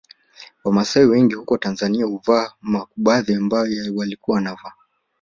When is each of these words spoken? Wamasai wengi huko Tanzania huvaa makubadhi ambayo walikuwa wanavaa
Wamasai 0.63 1.05
wengi 1.05 1.33
huko 1.35 1.57
Tanzania 1.57 2.05
huvaa 2.05 2.53
makubadhi 2.61 3.33
ambayo 3.33 3.95
walikuwa 3.95 4.35
wanavaa 4.35 4.73